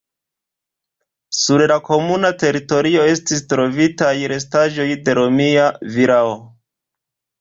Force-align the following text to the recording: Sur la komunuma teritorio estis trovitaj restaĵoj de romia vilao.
Sur 1.39 1.63
la 1.71 1.75
komunuma 1.89 2.31
teritorio 2.43 3.03
estis 3.11 3.45
trovitaj 3.53 4.11
restaĵoj 4.35 4.89
de 5.07 5.19
romia 5.21 5.69
vilao. 5.99 6.33